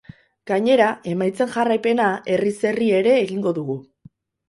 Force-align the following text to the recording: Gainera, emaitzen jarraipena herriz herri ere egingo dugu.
Gainera, 0.51 0.87
emaitzen 1.11 1.53
jarraipena 1.57 2.09
herriz 2.35 2.57
herri 2.73 2.91
ere 3.05 3.17
egingo 3.23 3.59
dugu. 3.63 3.81